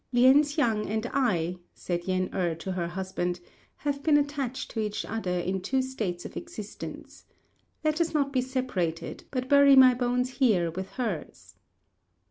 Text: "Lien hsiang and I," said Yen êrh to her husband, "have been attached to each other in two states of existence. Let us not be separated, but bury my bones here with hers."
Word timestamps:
"Lien 0.11 0.41
hsiang 0.41 0.89
and 0.89 1.05
I," 1.13 1.57
said 1.75 2.05
Yen 2.05 2.29
êrh 2.29 2.57
to 2.57 2.71
her 2.71 2.87
husband, 2.87 3.39
"have 3.75 4.01
been 4.01 4.17
attached 4.17 4.71
to 4.71 4.79
each 4.79 5.05
other 5.05 5.37
in 5.39 5.61
two 5.61 5.83
states 5.83 6.25
of 6.25 6.35
existence. 6.35 7.25
Let 7.83 8.01
us 8.01 8.11
not 8.11 8.33
be 8.33 8.41
separated, 8.41 9.25
but 9.29 9.47
bury 9.47 9.75
my 9.75 9.93
bones 9.93 10.31
here 10.39 10.71
with 10.71 10.89
hers." 10.93 11.53